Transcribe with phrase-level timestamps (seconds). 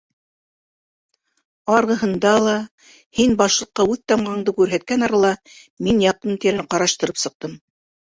[1.73, 2.57] Арғыһында ла...
[3.19, 5.33] һин башлыҡҡа үҙ тамғаңды күрһәткән арала,
[5.91, 7.59] мин яҡын-тирәне ҡараштырып сыҡтым.